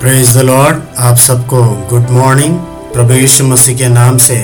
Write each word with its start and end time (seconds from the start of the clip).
Praise 0.00 0.36
the 0.36 0.40
Lord 0.40 0.80
आप 0.98 1.16
सबको 1.16 1.62
good 1.90 2.10
morning 2.10 2.56
प्रभु 2.92 3.14
यीशु 3.14 3.44
मसीह 3.44 3.76
के 3.78 3.88
नाम 3.88 4.18
से 4.18 4.34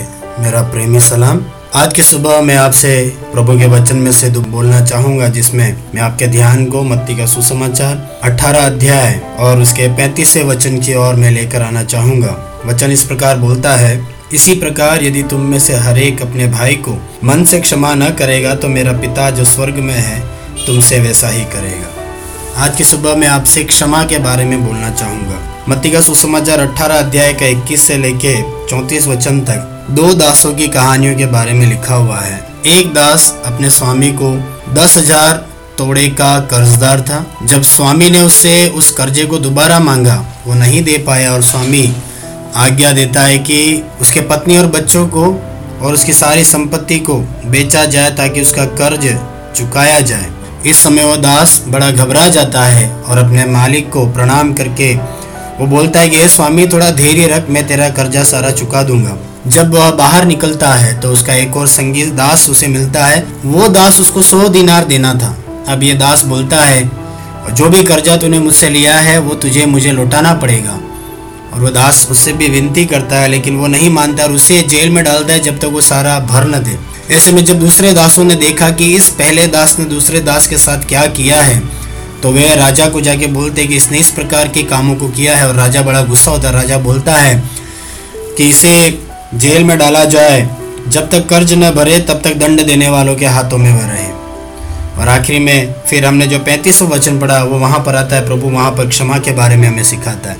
मेरा 0.40 0.62
प्रेमी 0.70 1.00
सलाम। 1.00 1.44
आज 1.74 1.92
की 1.94 2.02
सुबह 2.02 2.40
मैं 2.40 2.56
आपसे 2.56 2.92
प्रभु 3.32 3.58
के 3.58 3.66
वचन 3.66 3.96
में 3.96 4.10
से 4.12 4.30
बोलना 4.30 4.80
चाहूँगा, 4.84 5.28
जिसमें 5.28 5.76
मैं 5.94 6.02
आपके 6.02 6.26
ध्यान 6.26 6.64
को 6.66 6.82
मत्ती 6.82 7.16
का 7.16 7.26
सुसमाचार 7.26 8.20
18 8.24 8.66
अध्याय 8.66 9.20
और 9.38 9.60
उसके 9.60 9.88
35वें 9.96 10.44
वचन 10.44 10.80
की 10.80 10.94
ओर 10.94 11.14
मैं 11.14 11.30
लेकर 11.30 11.62
आना 11.62 11.84
चाहूँगा। 11.84 12.36
वचन 12.66 12.92
इस 12.92 13.02
प्रकार 13.02 13.38
बोलता 13.38 13.76
है, 13.76 13.94
इसी 14.34 14.54
प्रकार 14.54 15.04
यदि 15.04 15.22
तुम 15.22 15.40
में 15.40 15.58
से 15.58 15.74
हरेक 15.78 16.22
अपने 16.22 16.46
भाई 16.50 16.76
को 16.78 16.98
मन 17.24 17.44
से 17.44 17.60
क्षमा 17.60 17.94
न 17.94 18.10
करेगा 18.10 18.54
तो 18.54 18.68
मेरा 18.68 18.92
पिता 19.00 19.30
जो 19.30 19.44
स्वर्ग 19.44 19.74
में 19.80 19.94
है, 19.94 20.20
तुमसे 20.66 21.00
वैसा 21.00 21.28
ही 21.28 21.44
करेगा। 21.46 22.00
आज 22.54 22.76
की 22.76 22.84
सुबह 22.84 23.14
मैं 23.16 23.28
आपसे 23.28 23.62
क्षमा 23.64 24.02
के 24.04 24.18
बारे 24.18 24.44
में 24.44 24.64
बोलना 24.64 24.90
चाहूँगा। 24.90 25.38
मत्ती 25.68 25.90
का 25.90 26.00
सुसमाचार 26.00 26.60
18 26.60 26.98
अध्याय 26.98 27.32
का 27.32 27.46
21 27.46 27.86
से 27.86 27.96
लेके 27.98 28.34
34 28.66 29.06
वचन 29.08 29.40
तक 29.40 29.86
दो 29.90 30.12
दासों 30.14 30.52
की 30.54 30.66
कहानियों 30.68 31.14
के 31.16 31.26
बारे 31.26 31.52
में 31.52 31.66
लिखा 31.66 31.94
हुआ 31.94 32.18
है। 32.18 32.36
एक 32.66 32.92
दास 32.94 33.32
अपने 33.46 33.70
स्वामी 33.70 34.10
को 34.12 34.32
दस 34.74 34.96
हज़ार 34.96 35.36
तोड़े 35.78 36.06
का 36.10 36.38
कर्जदार 36.50 37.00
था। 37.00 37.24
जब 37.42 37.62
स्वामी 37.62 38.10
ने 38.10 38.20
उससे 38.20 38.68
उस 38.68 38.90
कर्जे 38.90 39.24
को 39.24 39.38
दोबारा 39.38 39.78
मांगा, 39.80 40.16
वो 40.46 40.54
नहीं 40.54 40.82
दे 40.84 40.98
पाया 40.98 41.32
और 41.32 41.42
स्वामी 41.42 41.84
आज्ञा 42.56 42.92
देता 42.92 43.20
है 43.20 43.38
कि 43.38 43.82
उसके 44.00 44.20
पत्नी 44.28 44.58
और 44.58 44.66
बच्चों 44.66 45.06
को 45.08 45.24
और 45.82 45.94
उसकी 45.94 46.12
सारी 46.12 46.44
संपत्ति 46.44 46.98
को 47.00 47.18
बेचा 47.46 47.84
जाए 47.86 48.10
ताकि 48.10 48.40
उसका 48.40 48.64
कर्ज 48.76 49.08
चुकाया 49.56 50.00
जाए। 50.02 50.30
इस 50.66 50.82
समय 50.82 51.04
वो 51.04 51.16
दास 51.16 51.62
बड़ा 51.68 51.90
घबरा 51.90 52.28
जाता 52.28 52.62
है 52.64 52.88
और 52.92 53.18
अपने 53.18 53.44
मालिक 53.46 53.90
को 53.90 54.06
प्रणाम 54.06 54.52
करके 54.54 54.94
वो 55.58 55.66
बोलता 55.66 56.00
है 56.00 56.08
कि 56.08 56.28
स्वामी, 56.28 56.66
थोड़ा 56.66 56.90
धैर्य 56.90 57.26
रख, 57.26 57.48
मैं 57.50 57.66
तेरा 57.66 57.88
कर्जा 57.90 58.22
सारा 58.24 58.50
चुका 58.50 58.82
दूँगा। 58.82 59.16
जब 59.46 59.74
वह 59.74 59.90
बाहर 59.90 60.24
निकलता 60.24 60.68
है 60.68 61.00
तो 61.00 61.10
उसका 61.10 61.34
एक 61.34 61.56
और 61.56 61.66
संगीत 61.68 62.12
दास 62.14 62.48
उसे 62.50 62.66
मिलता 62.68 63.04
है। 63.04 63.26
वो 63.44 63.68
दास 63.68 64.00
उसको 64.00 64.22
सौ 64.22 64.48
दिनार 64.48 64.84
देना 64.84 65.12
था। 65.14 65.36
अब 65.68 65.82
ये 65.82 65.94
दास 65.94 66.24
बोलता 66.24 66.56
है 66.56 66.90
जो 67.50 67.68
भी 67.68 67.82
कर्जा 67.82 68.16
तूने 68.16 68.38
मुझसे 68.38 68.68
लिया 68.68 68.94
है, 68.94 69.18
वो 69.18 69.34
तुझे 69.34 69.66
मुझे 69.66 69.92
लौटाना 69.92 70.34
पड़ेगा। 70.34 70.78
और 71.52 71.60
वो 71.60 71.70
दास 71.70 72.06
उससे 72.10 72.32
भी 72.32 72.48
विनती 72.48 72.84
करता 72.86 73.16
है, 73.16 73.28
लेकिन 73.28 73.56
वो 73.56 73.66
नहीं 73.66 73.90
मानता 73.90 74.24
और 74.24 74.32
उसे 74.32 74.62
जेल 74.62 74.90
में 74.90 75.04
डालता 75.04 75.32
है 75.32 75.40
जब 75.40 75.54
तक 75.54 75.62
तो 75.62 75.70
वो 75.70 75.80
सारा 75.80 76.18
भर 76.20 76.46
न 76.46 76.62
दे। 76.64 76.78
ऐसे 77.12 77.32
में 77.32 77.44
जब 77.44 77.58
दूसरे 77.60 77.92
दासों 77.92 78.24
ने 78.24 78.34
देखा 78.34 78.68
कि 78.70 78.86
इस 78.96 79.08
पहले 79.10 79.46
दास 79.46 79.78
ने 79.78 79.84
दूसरे 79.84 80.20
दास 80.20 80.46
के 80.46 80.58
साथ 80.58 80.88
क्या 80.88 81.06
किया 81.06 81.36
है 81.36 81.60
तो 82.22 82.30
वे 82.32 82.54
राजा 82.56 82.88
को 82.88 83.00
जाके 83.00 83.26
बोलते 83.26 83.66
कि 83.66 83.76
इसने 83.76 83.98
इस 83.98 84.10
प्रकार 84.10 84.48
के 84.48 84.62
कामों 84.62 84.94
को 84.96 85.08
किया 85.08 85.36
है 85.36 85.48
और 85.48 85.54
राजा 85.54 85.82
बड़ा 85.82 86.02
गुस्सा 86.02 86.30
होता 86.30 86.48
है। 86.48 86.54
राजा 86.54 86.78
बोलता 86.78 87.14
है 87.14 87.34
कि 88.38 88.48
इसे 88.50 89.00
जेल 89.34 89.64
में 89.64 89.76
डाला 89.78 90.04
जाए। 90.04 90.40
जब 90.88 91.08
तक 91.10 91.26
कर्ज 91.28 91.52
न 91.52 91.70
भरे, 91.70 91.98
तब 92.00 92.20
तक 92.24 92.36
दंड 92.36 92.62
देने 92.66 92.88
वालों 92.88 93.14
के 93.16 93.26
हाथों 93.26 93.58
में 93.58 93.72
वह 93.72 93.86
रहे। 93.86 94.06
और 94.98 95.08
आखिरी 95.08 95.38
में 95.38 95.74
फिर 95.88 96.06
हमने 96.06 96.26
जो 96.26 96.38
पैंतीसों 96.40 96.88
वचन 96.88 97.18
पढ़ा, 97.20 97.42
वो 97.42 97.58
वहाँ 97.58 97.78
पर 97.78 97.96
आता 97.96 98.16
है। 98.16 98.24
प्रभु 98.26 98.50
वहाँ 98.50 98.70
पर 98.70 98.88
क्षमा 98.88 99.18
के 99.18 99.32
बारे 99.32 99.56
में 99.56 99.68
हमें 99.68 99.84
सिखाता 99.84 100.30
है। 100.30 100.36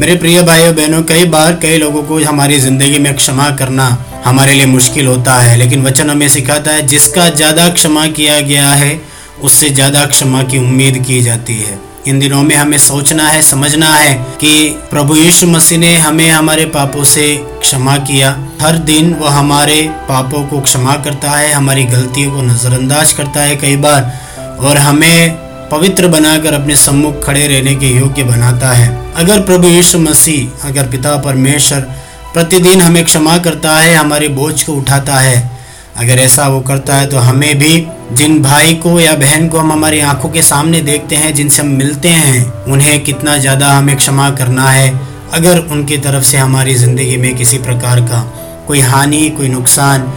मेरे 0.00 0.16
प्रिय 0.16 0.42
भाइयों, 0.42 0.74
बहनों, 0.74 1.02
कई 1.02 1.24
बार 1.26 1.52
कई 1.62 1.78
लोगों 1.78 2.02
को 2.02 2.24
हमारी 2.24 2.58
ज़िंदगी 2.60 2.98
में 2.98 3.14
क्षमा 3.16 3.50
करना 3.56 3.90
हमारे 4.24 4.52
लिए 4.52 4.66
मुश्किल 4.66 5.06
होता 5.06 5.34
है, 5.34 5.56
लेकिन 5.56 5.82
वचन 5.82 6.10
हमें 6.10 6.28
सिखाता 6.28 6.70
है, 6.70 6.86
जिसका 6.86 7.28
ज़्यादा 7.30 7.68
क्षमा 7.68 8.06
किया 8.08 8.40
गया 8.40 8.68
है, 8.68 9.00
उससे 9.42 9.68
ज़्यादा 9.68 10.04
क्षमा 10.06 10.42
की 10.42 10.58
उम्मीद 10.58 11.02
की 11.06 11.20
जाती 11.22 11.54
है। 11.54 11.78
इन 12.08 12.18
दिनों 12.18 12.42
में 12.42 12.54
हमें 12.56 12.78
सोचना 12.78 13.26
है, 13.28 13.42
समझना 13.42 13.86
है 13.86 14.14
कि 14.40 14.78
प्रभु 14.90 15.16
यीशु 15.16 15.46
मसीह 15.46 15.78
ने 15.78 15.96
हमें 15.98 16.30
हमारे 16.30 16.64
पापों 16.66 17.04
से 17.04 17.24
क्षमा 17.60 17.96
किया। 17.96 18.30
हर 18.60 18.78
दिन 18.86 19.12
वो 19.14 19.26
हमारे 19.26 19.80
पापों 20.08 20.44
को 20.46 20.60
क्षमा 20.60 20.94
करता 20.96 21.30
है, 21.30 21.52
हमारी 21.52 21.84
गलतियों 21.84 22.30
को 22.30 22.42
नज़रअंदाज 22.42 23.12
करता 23.12 23.42
है 23.42 23.56
कई 23.56 23.76
बार, 23.76 24.12
और 24.60 24.78
हमें 24.78 25.38
पवित्र 25.70 26.08
बनाकर 26.08 26.54
अपने 26.54 26.76
सम्मुख 26.76 27.24
खड़े 27.24 27.46
रहने 27.46 27.74
के 27.74 27.86
योग्य 27.88 28.24
बनाता 28.24 28.72
है। 28.72 28.88
अगर 29.14 29.40
प्रभु 29.40 29.68
यीशु 29.68 29.98
मसीह, 29.98 30.68
अगर 30.68 30.86
पिता 30.86 31.16
परमेश्वर 31.16 31.86
प्रतिदिन 32.34 32.80
हमें 32.80 33.04
क्षमा 33.04 33.36
करता 33.38 33.76
है, 33.76 33.94
हमारे 33.94 34.28
बोझ 34.30 34.62
को 34.62 34.72
उठाता 34.74 35.14
है। 35.14 35.50
अगर 35.96 36.18
ऐसा 36.18 36.46
वो 36.48 36.60
करता 36.60 36.94
है 36.96 37.06
तो 37.06 37.16
हमें 37.18 37.58
भी 37.58 37.86
जिन 38.12 38.40
भाई 38.42 38.74
को 38.74 38.98
या 39.00 39.14
बहन 39.16 39.48
को 39.48 39.58
हम 39.58 39.72
हमारी 39.72 39.98
आँखों 40.02 40.28
के 40.28 40.42
सामने 40.42 40.80
देखते 40.82 41.16
हैं, 41.16 41.32
जिनसे 41.34 41.62
हम 41.62 41.68
मिलते 41.70 42.08
हैं, 42.08 42.64
उन्हें 42.64 43.02
कितना 43.04 43.36
ज़्यादा 43.38 43.72
हमें 43.72 43.96
क्षमा 43.96 44.30
करना 44.30 44.68
है, 44.70 44.88
अगर 45.32 45.58
उनकी 45.72 45.98
तरफ़ 45.98 46.24
से 46.24 46.38
हमारी 46.38 46.74
ज़िंदगी 46.74 47.16
में 47.16 47.34
किसी 47.36 47.58
प्रकार 47.58 48.00
का 48.02 48.20
कोई 48.66 48.80
हानि, 48.82 49.28
कोई 49.30 49.48
नुकसान 49.48 50.12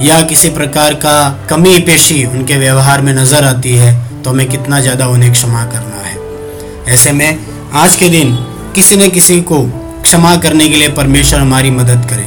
या 0.00 0.20
किसी 0.22 0.50
प्रकार 0.50 0.94
का 0.96 1.46
कमी 1.50 1.78
पेशी 1.80 2.24
उनके 2.26 2.56
व्यवहार 2.56 3.00
में 3.00 3.12
नज़र 3.14 3.44
आती 3.44 3.74
है 3.74 3.92
तो 4.22 4.30
हमें 4.30 4.48
कितना 4.48 4.80
ज़्यादा 4.80 5.08
उन्हें 5.08 5.32
क्षमा 5.32 5.64
करना 5.66 6.02
है। 6.02 6.16
ऐसे 6.94 7.12
में 7.12 7.38
आज 7.74 7.96
के 7.96 8.08
दिन 8.08 8.32
किसी 8.74 8.96
न 8.96 9.08
किसी 9.10 9.40
को 9.42 9.62
क्षमा 10.08 10.36
करने 10.36 10.68
के 10.68 10.76
लिए 10.76 10.88
परमेश्वर 10.88 11.40
हमारी 11.40 11.70
मदद 11.70 12.06
करे। 12.10 12.26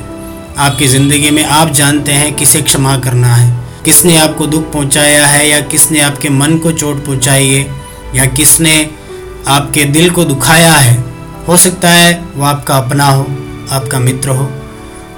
आपकी 0.57 0.87
ज़िंदगी 0.87 1.29
में 1.29 1.43
आप 1.43 1.69
जानते 1.73 2.11
हैं 2.11 2.33
किसे 2.35 2.61
क्षमा 2.61 2.95
करना 2.97 3.27
है। 3.27 3.83
किसने 3.85 4.17
आपको 4.17 4.47
दुख 4.47 4.71
पहुँचाया 4.73 5.25
है 5.25 5.47
या 5.49 5.59
किसने 5.61 5.99
आपके 5.99 6.29
मन 6.29 6.57
को 6.57 6.71
चोट 6.71 7.03
पहुंचाई 7.05 7.47
है 7.47 7.63
या 8.15 8.25
किसने 8.31 8.73
आपके 9.47 9.85
दिल 9.85 10.09
को 10.09 10.25
दुखाया 10.25 10.73
है। 10.73 10.93
हो 11.47 11.57
सकता 11.57 11.89
है 11.89 12.13
वो 12.35 12.43
आपका 12.43 12.77
अपना 12.77 13.07
हो, 13.07 13.25
आपका 13.71 13.99
मित्र 13.99 14.29
हो, 14.29 14.49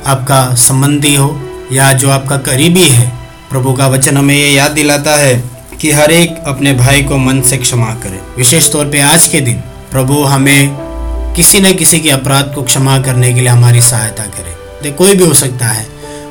आपका 0.05 0.55
संबंधी 0.55 1.13
हो 1.15 1.29
या 1.71 1.91
जो 1.93 2.09
आपका 2.09 2.37
करीबी 2.47 2.87
है। 2.89 3.11
प्रभु 3.49 3.73
का 3.73 3.87
वचन 3.87 4.17
हमें 4.17 4.35
ये 4.35 4.49
याद 4.49 4.71
दिलाता 4.71 5.15
है 5.15 5.35
कि 5.81 5.91
हर 5.91 6.11
एक 6.11 6.43
अपने 6.47 6.73
भाई 6.75 7.03
को 7.03 7.17
मन 7.17 7.41
से 7.41 7.57
क्षमा 7.57 7.93
करे। 8.03 8.21
विशेष 8.37 8.71
तौर 8.71 8.85
पे 8.85 9.01
आज 9.01 9.27
के 9.27 9.41
दिन 9.41 9.61
प्रभु 9.91 10.23
हमें 10.25 10.92
किसी 11.35 11.59
न 11.59 11.71
किसी 11.73 11.99
के 11.99 12.09
अपराध 12.09 12.51
को 12.55 12.61
क्षमा 12.63 12.97
करने 13.01 13.33
के 13.33 13.39
लिए 13.39 13.49
हमारी 13.49 13.81
सहायता 13.81 14.23
करे। 14.23 14.91
कोई 14.91 15.15
भी 15.15 15.25
हो 15.25 15.33
सकता 15.33 15.67
है, 15.67 15.85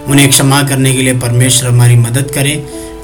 उन्हें 0.06 0.28
क्षमा 0.30 0.62
करने 0.62 0.92
के 0.94 1.02
लिए 1.02 1.14
परमेश्वर 1.14 1.68
हमारी 1.68 1.96
मदद 1.96 2.30
करे। 2.34 2.54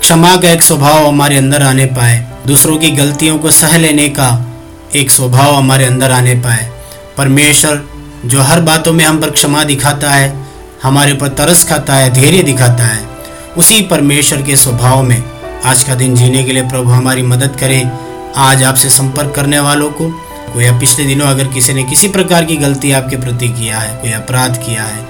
क्षमा 0.00 0.34
का 0.36 0.50
एक 0.50 0.62
स्वभाव 0.62 1.06
हमारे 1.06 1.36
अंदर 1.36 1.62
आने 1.62 1.86
पाए, 1.86 2.26
दूसरों 2.46 2.76
की 2.76 2.90
गलतियों 2.90 3.38
को 3.38 3.50
सह 3.50 3.76
लेने 3.78 4.08
का 4.08 4.28
एक 4.96 5.10
स्वभाव 5.10 5.54
हमारे 5.54 5.84
अंदर 5.84 6.12
आने 6.12 6.34
पाए। 6.34 6.70
परमेश्वर 7.16 7.82
जो 8.24 8.42
हर 8.42 8.60
बातों 8.60 8.92
में 8.92 9.04
हम 9.04 9.20
पर 9.20 9.30
क्षमा 9.30 9.64
दिखाता 9.64 10.10
है, 10.10 10.32
हमारे 10.82 11.12
ऊपर 11.12 11.28
तरस 11.28 11.68
खाता 11.68 11.94
है, 11.94 12.10
धैर्य 12.10 12.42
दिखाता 12.42 12.84
है, 12.84 13.06
उसी 13.56 13.82
परमेश्वर 13.82 14.42
के 14.42 14.56
स्वभाव 14.56 15.02
में 15.02 15.22
आज 15.64 15.82
का 15.84 15.94
दिन 15.94 16.14
जीने 16.14 16.44
के 16.44 16.52
लिए 16.52 16.62
प्रभु 16.62 16.90
हमारी 16.90 17.22
मदद 17.24 17.56
करे। 17.60 17.84
आज 18.36 18.62
आपसे 18.62 18.90
संपर्क 18.90 19.34
करने 19.34 19.60
वालों 19.60 19.90
को 19.90 20.10
कोई 20.48 20.70
पिछले 20.70 21.04
दिनों 21.04 21.26
अगर 21.26 21.48
किसी 21.48 21.72
ने 21.72 21.84
किसी 21.84 22.08
प्रकार 22.08 22.44
की 22.44 22.56
गलती 22.56 22.92
आपके 22.92 23.16
प्रति 23.16 23.48
किया 23.48 23.78
है, 23.78 23.96
कोई 23.96 24.12
अपराध 24.12 24.56
किया 24.56 24.82
है, 24.82 25.06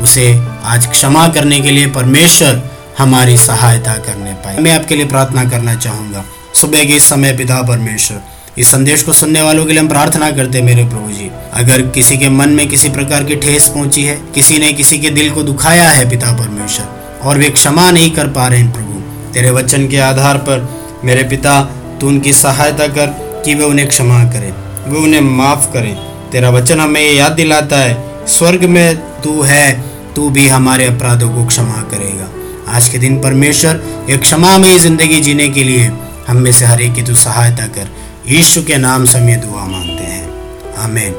उसे 0.00 0.42
आज 0.64 0.86
क्षमा 0.86 1.28
करने 1.28 1.60
के 1.60 1.70
लिए 1.70 1.86
परमेश्वर 1.86 2.62
हमारी 2.98 3.36
सहायता 3.36 3.94
करने 3.94 4.32
पाए। 4.32 4.58
मैं 4.58 4.72
आपके 4.72 4.96
लिए 4.96 5.06
प्रार्थना 5.06 5.44
करना 5.44 5.74
चाहूँगा। 5.74 6.24
सुबह 6.54 6.84
के 6.84 6.92
इस 6.92 7.04
समय 7.04 7.36
पिता 7.36 7.62
परमेश्वर, 7.62 8.20
इस 8.58 8.68
संदेश 8.68 9.02
को 9.02 9.12
सुनने 9.12 9.42
वालों 9.42 9.64
के 9.66 9.72
लिए 9.72 9.80
हम 9.80 9.88
प्रार्थना 9.88 10.30
करते 10.30 10.58
हैं, 10.58 10.64
मेरे 10.64 10.84
प्रभु 10.84 11.12
जी। 11.12 11.30
अगर 11.52 11.82
किसी 11.82 12.18
के 12.18 12.28
मन 12.28 12.48
में 12.48 12.68
किसी 12.68 12.88
प्रकार 12.88 13.24
की 13.24 13.36
ठेस 13.36 13.68
पहुँची 13.68 14.04
है, 14.04 14.16
किसी 14.34 14.58
ने 14.58 14.72
किसी 14.72 14.98
के 14.98 15.10
दिल 15.10 15.30
को 15.30 15.42
दुखाया 15.42 15.88
है, 15.90 16.10
पिता 16.10 16.32
परमेश्वर, 16.32 17.20
और 17.22 17.38
वे 17.38 17.50
क्षमा 17.50 17.90
नहीं 17.90 18.10
कर 18.10 18.26
पा 18.26 18.48
रहे 18.48 18.58
हैं 18.58 18.72
प्रभु, 18.72 19.00
तेरे 19.32 19.50
वचन 19.50 19.88
के 19.88 19.98
आधार 19.98 20.36
पर 20.36 20.68
मेरे 21.04 21.22
पिता, 21.22 21.60
तू 22.00 22.08
उनकी 22.08 22.32
सहायता 22.32 22.86
कर 22.86 23.23
कि 23.44 23.54
वे 23.54 23.64
उन्हें 23.64 23.88
क्षमा 23.88 24.24
करें। 24.24 24.52
वे 24.92 24.98
उन्हें 24.98 25.20
माफ़ 25.20 25.72
करें। 25.72 25.96
तेरा 26.30 26.50
वचन 26.50 26.80
हमें 26.80 27.12
याद 27.12 27.32
दिलाता 27.32 27.76
है, 27.76 28.04
स्वर्ग 28.28 28.64
में 28.64 28.96
तू 28.96 29.42
है, 29.42 29.84
तू 30.16 30.30
भी 30.30 30.48
हमारे 30.48 30.86
अपराधों 30.86 31.28
को 31.28 31.46
क्षमा 31.46 31.82
करेगा। 31.82 32.30
आज 32.76 32.88
के 32.88 32.98
दिन 32.98 33.22
परमेश्वर, 33.22 34.06
एक 34.10 34.20
क्षमामयी 34.20 34.78
ज़िंदगी 34.78 35.20
जीने 35.20 35.48
के 35.48 35.64
लिए 35.64 35.92
हम 36.28 36.36
में 36.36 36.52
से 36.52 36.64
हर 36.64 36.82
एक 36.82 36.94
की 36.94 37.02
तू 37.02 37.14
सहायता 37.14 37.66
कर। 37.66 37.88
यीशु 38.28 38.62
के 38.62 38.76
नाम 38.76 39.04
से 39.04 39.18
हम 39.18 39.26
दुआ 39.26 39.64
मांगते 39.66 40.04
हैं। 40.04 40.30
आमीन। 40.78 41.14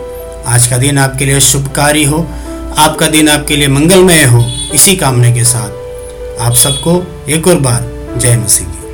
आज 0.47 0.67
का 0.67 0.77
दिन 0.77 0.97
आपके 0.97 1.25
लिए 1.25 1.39
शुभकारी 1.39 2.03
हो। 2.03 2.27
आपका 2.77 3.07
दिन 3.07 3.29
आपके 3.29 3.55
लिए 3.55 3.67
मंगलमय 3.67 4.23
हो। 4.23 4.45
इसी 4.73 4.95
कामने 4.95 5.31
के 5.31 5.43
साथ 5.43 5.69
आप 6.41 6.53
सबको 6.53 7.23
एक 7.29 7.47
और 7.47 7.55
बार 7.55 8.13
जय 8.17 8.37
मसीह 8.37 8.84